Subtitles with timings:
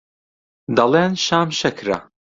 [0.77, 1.97] دەڵێن شام شەکرە